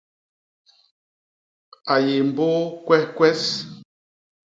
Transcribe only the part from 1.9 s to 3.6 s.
A yé mbôô kwehkwes.